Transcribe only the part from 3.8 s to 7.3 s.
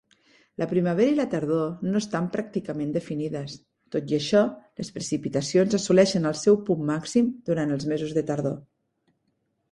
tot i això, les precipitacions assoleixen el seu punt màxim